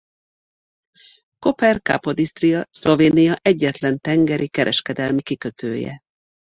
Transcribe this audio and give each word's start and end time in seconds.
Koper-Capodistria 1.39 2.65
Szlovénia 2.69 3.35
egyetlen 3.41 3.99
tengeri 3.99 4.47
kereskedelmi 4.47 5.21
kikötője. 5.21 6.01